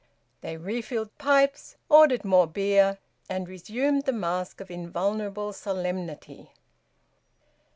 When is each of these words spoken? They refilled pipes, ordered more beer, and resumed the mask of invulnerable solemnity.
They 0.41 0.57
refilled 0.57 1.15
pipes, 1.19 1.75
ordered 1.87 2.25
more 2.25 2.47
beer, 2.47 2.97
and 3.29 3.47
resumed 3.47 4.05
the 4.05 4.11
mask 4.11 4.59
of 4.59 4.71
invulnerable 4.71 5.53
solemnity. 5.53 6.53